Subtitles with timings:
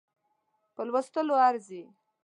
[0.73, 1.83] په لوستلو ارزي.